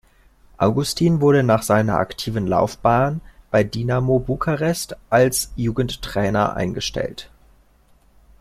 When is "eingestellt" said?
6.55-7.29